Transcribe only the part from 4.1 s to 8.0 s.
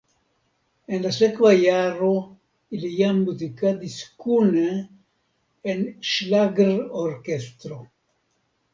kune en ŝlagrorkestro.